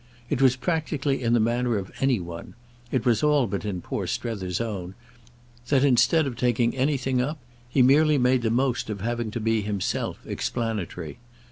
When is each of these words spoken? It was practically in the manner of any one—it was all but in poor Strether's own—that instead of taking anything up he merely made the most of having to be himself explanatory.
It 0.31 0.41
was 0.41 0.55
practically 0.55 1.21
in 1.21 1.33
the 1.33 1.39
manner 1.39 1.77
of 1.77 1.91
any 1.99 2.19
one—it 2.19 3.05
was 3.05 3.21
all 3.21 3.45
but 3.45 3.63
in 3.63 3.81
poor 3.81 4.07
Strether's 4.07 4.59
own—that 4.59 5.83
instead 5.83 6.25
of 6.25 6.35
taking 6.35 6.75
anything 6.75 7.21
up 7.21 7.37
he 7.69 7.83
merely 7.83 8.17
made 8.17 8.41
the 8.41 8.49
most 8.49 8.89
of 8.89 9.01
having 9.01 9.29
to 9.29 9.39
be 9.39 9.61
himself 9.61 10.17
explanatory. 10.25 11.19